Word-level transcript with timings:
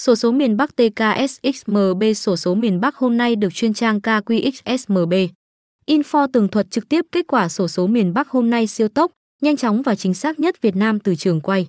Sổ 0.00 0.14
số 0.14 0.32
miền 0.32 0.56
Bắc 0.56 0.76
TKSXMB 0.76 2.02
Sổ 2.16 2.36
số 2.36 2.54
miền 2.54 2.80
Bắc 2.80 2.96
hôm 2.96 3.16
nay 3.16 3.36
được 3.36 3.54
chuyên 3.54 3.74
trang 3.74 4.00
KQXSMB. 4.00 5.28
Info 5.86 6.26
tường 6.32 6.48
thuật 6.48 6.70
trực 6.70 6.88
tiếp 6.88 7.06
kết 7.12 7.26
quả 7.28 7.48
sổ 7.48 7.68
số 7.68 7.86
miền 7.86 8.14
Bắc 8.14 8.28
hôm 8.28 8.50
nay 8.50 8.66
siêu 8.66 8.88
tốc, 8.88 9.12
nhanh 9.40 9.56
chóng 9.56 9.82
và 9.82 9.94
chính 9.94 10.14
xác 10.14 10.40
nhất 10.40 10.62
Việt 10.62 10.76
Nam 10.76 11.00
từ 11.00 11.14
trường 11.14 11.40
quay. 11.40 11.66